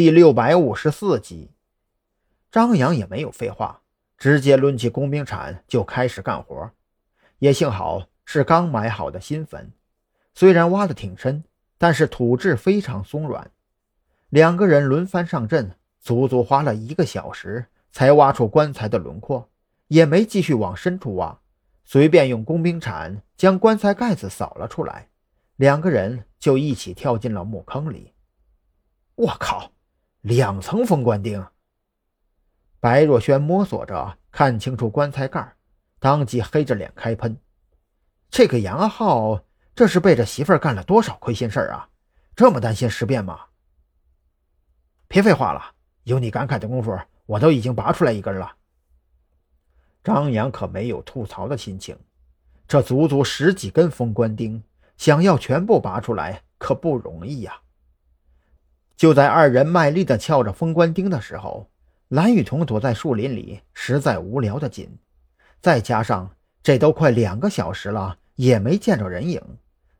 [0.00, 1.50] 第六百五十四集。
[2.50, 3.82] 张扬也没有废话，
[4.16, 6.70] 直接抡起工兵铲就开始干活。
[7.38, 9.70] 也幸好是刚埋好的新坟，
[10.32, 11.44] 虽然挖得挺深，
[11.76, 13.50] 但是土质非常松软。
[14.30, 19.50] 两个人轮番上阵，足足花了一个小时才挖出棺材的轮廓，
[19.88, 21.38] 也没继续往深处挖，
[21.84, 25.10] 随便用工兵铲将棺材盖子扫了出来。
[25.56, 28.14] 两个人就一起跳进了墓坑里。
[29.16, 29.70] 我靠，
[30.22, 31.46] 两层封棺钉！
[32.78, 35.54] 白若萱摸索着看清楚棺材盖，
[35.98, 37.38] 当即黑着脸开喷
[38.30, 39.42] ：“这个杨浩，
[39.74, 41.88] 这是背着媳妇干了多少亏心事啊？
[42.36, 43.40] 这么担心尸变吗？”
[45.08, 48.52] 别废话了，有你感慨的功夫，我都已经拔出来一根了。
[50.04, 51.98] 张扬可没有吐槽的心情，
[52.68, 54.62] 这足足十几根封棺钉。
[54.98, 57.58] 想要全部拔出来可不容易呀！
[59.00, 61.70] 就在二人卖力地撬着封棺钉的时候，
[62.08, 64.94] 蓝雨桐躲在树林里，实在无聊的紧。
[65.62, 69.40] 再加上这都快两个小时了，也没见着人影，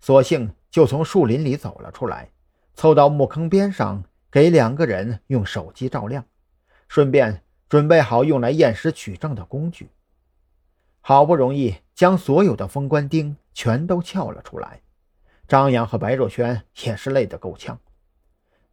[0.00, 2.30] 索性就从树林里走了出来，
[2.72, 6.24] 凑到墓坑边上，给两个人用手机照亮，
[6.88, 9.90] 顺便准备好用来验尸取证的工具。
[11.02, 14.80] 好不容易将所有的封棺钉全都撬了出来。
[15.46, 17.78] 张扬和白若萱也是累得够呛，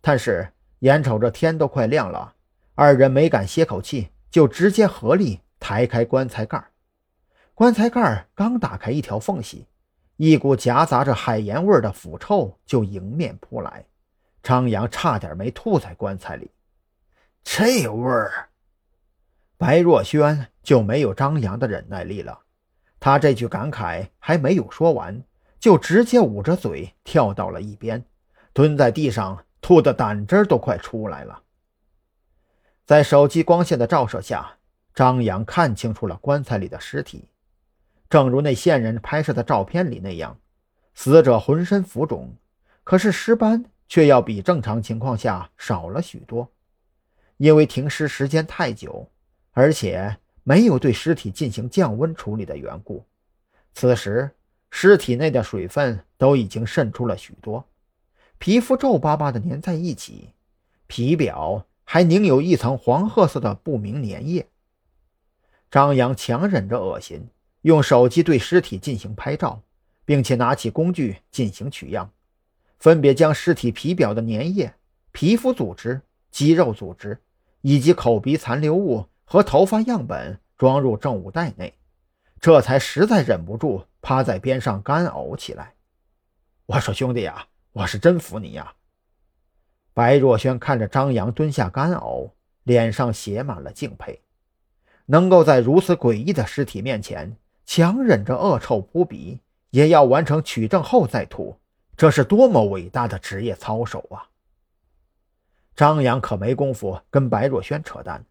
[0.05, 2.35] 但是眼瞅着天都快亮了，
[2.75, 6.61] 二人没敢歇口气，就直接合力抬开棺材盖
[7.53, 9.65] 棺材盖刚打开一条缝隙，
[10.17, 13.85] 一股夹杂着海盐味的腐臭就迎面扑来，
[14.43, 16.51] 张扬差点没吐在棺材里。
[17.41, 18.49] 这味儿，
[19.57, 22.37] 白若萱就没有张扬的忍耐力了，
[22.99, 25.23] 他这句感慨还没有说完。
[25.61, 28.03] 就直接捂着嘴跳到了一边，
[28.51, 31.41] 蹲在地上，吐的胆汁都快出来了。
[32.85, 34.57] 在手机光线的照射下，
[34.93, 37.29] 张扬看清楚了棺材里的尸体，
[38.09, 40.37] 正如那线人拍摄的照片里那样，
[40.93, 42.35] 死者浑身浮肿，
[42.83, 46.51] 可是尸斑却要比正常情况下少了许多，
[47.37, 49.09] 因为停尸时间太久，
[49.53, 53.03] 而且没有对尸体进行降温处理的缘故，
[53.73, 54.29] 此时。
[54.75, 57.63] 尸体内的水分都已经渗出了许多，
[58.37, 60.29] 皮肤皱巴巴的粘在一起，
[60.87, 64.47] 皮表还凝有一层黄褐色的不明粘液。
[65.71, 67.29] 张扬强忍着恶心，
[67.61, 69.61] 用手机对尸体进行拍照，
[70.05, 72.11] 并且拿起工具进行取样，
[72.77, 74.73] 分别将尸体皮表的粘液、
[75.11, 77.19] 皮肤组织、肌肉组织
[77.61, 81.73] 以及口鼻残留物和头发样本装入证物袋内。
[82.39, 85.73] 这才实在忍不住，趴在边上干呕起来。
[86.65, 88.73] 我说：“兄弟呀，我是真服你呀！”
[89.93, 92.31] 白若萱看着张扬蹲下干呕，
[92.63, 94.21] 脸上写满了敬佩。
[95.05, 97.35] 能够在如此诡异的尸体面前
[97.65, 99.39] 强忍着恶臭扑鼻，
[99.71, 101.57] 也要完成取证后再吐，
[101.97, 104.29] 这是多么伟大的职业操守啊！
[105.75, 108.23] 张扬可没工夫跟白若萱扯淡，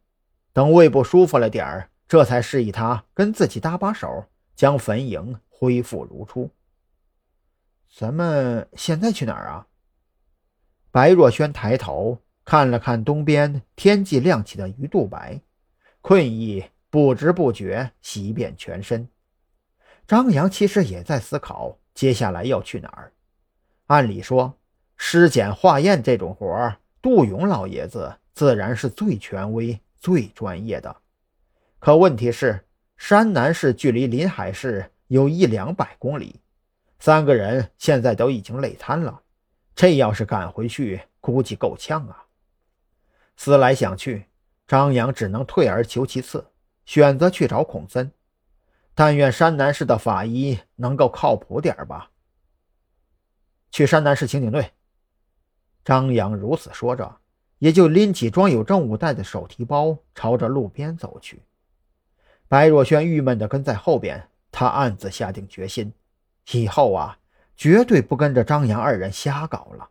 [0.52, 1.88] 等胃部舒服了点儿。
[2.08, 6.50] 这才示意他跟自己搭把手，将坟茔恢复如初。
[7.94, 9.66] 咱们现在去哪儿啊？
[10.90, 15.42] 白若萱抬头看了看东边天际亮起的鱼肚白，
[16.00, 19.06] 困意不知不觉袭遍全身。
[20.06, 23.12] 张扬其实也在思考接下来要去哪儿。
[23.88, 24.58] 按理说，
[24.96, 30.96] 尸检化验这种活儿杜勇老爷子自然是最权威、最专业的。
[31.78, 32.64] 可问题是，
[32.96, 36.40] 山南市距离临海市有一两百公里，
[37.04, 39.22] 三个人现在都已经累瘫了，
[39.74, 42.26] 这要是赶回去，估计够呛啊。
[43.36, 44.26] 思来想去，
[44.68, 46.46] 张扬只能退而求其次，
[46.84, 48.12] 选择去找孔森。
[48.94, 52.08] 但愿山南市的法医能够靠谱点吧。
[53.72, 54.70] 去山南市刑警队。
[55.84, 57.16] 张扬如此说着，
[57.58, 61.42] 也就拎起装有证物袋的手提包，朝着路边走去。
[62.46, 65.92] 白若萱郁闷地跟在后边，她暗自下定决心，
[66.50, 67.18] 以后啊，
[67.56, 69.88] 绝对不跟着张扬二人瞎搞了。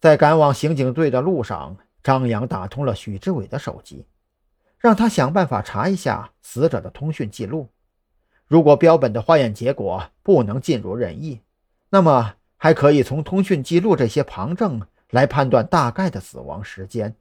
[0.00, 4.06] 在赶往刑警队的路上，张扬打通了许志伟的手机，
[4.78, 7.68] 让他想办法查一下死者的通讯记录。
[8.46, 11.40] 如果标本的化验结果不能尽如人意，
[11.90, 14.80] 那么还可以从通讯记录这些旁证
[15.10, 17.14] 来判断大概的死亡时间。